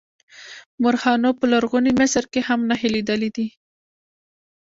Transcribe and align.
مورخانو 0.81 1.29
په 1.39 1.45
لرغوني 1.53 1.91
مصر 2.01 2.23
کې 2.31 2.41
هم 2.47 2.59
نښې 2.69 2.89
لیدلې 2.95 3.29
دي. 3.35 3.47